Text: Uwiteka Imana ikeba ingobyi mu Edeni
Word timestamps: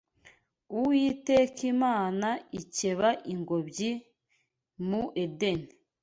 Uwiteka 0.77 1.59
Imana 1.73 2.27
ikeba 2.61 3.09
ingobyi 3.33 3.91
mu 4.87 5.03
Edeni 5.23 5.69